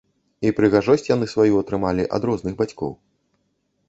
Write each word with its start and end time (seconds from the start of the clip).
І 0.47 0.51
прыгажосць 0.59 1.03
яны 1.09 1.27
сваю 1.33 1.59
атрымалі 1.63 2.05
ад 2.19 2.25
розных 2.31 2.57
бацькоў. 2.63 2.91